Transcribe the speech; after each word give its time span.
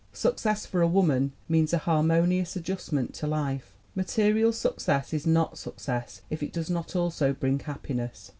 Success 0.13 0.65
for 0.65 0.81
a 0.81 0.87
woman 0.87 1.31
means 1.47 1.73
a 1.73 1.77
harmonious 1.77 2.55
adjustment 2.55 3.13
to 3.13 3.27
life. 3.27 3.75
Material 3.93 4.51
success 4.51 5.13
is 5.13 5.27
not 5.27 5.59
success 5.59 6.23
if 6.31 6.41
it 6.41 6.51
does 6.51 6.71
not 6.71 6.95
also 6.95 7.33
bring 7.33 7.59
happiness. 7.59 8.29